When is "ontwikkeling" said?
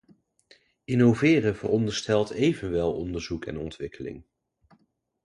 3.57-4.23